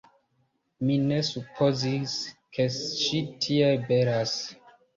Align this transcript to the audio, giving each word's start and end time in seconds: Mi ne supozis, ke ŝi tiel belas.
Mi 0.87 0.95
ne 1.11 1.19
supozis, 1.27 2.17
ke 2.59 2.67
ŝi 2.79 3.23
tiel 3.47 3.81
belas. 3.93 4.37